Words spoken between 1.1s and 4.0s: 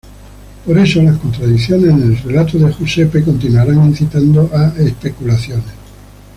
contradicciones en el relato de Jusepe continuarán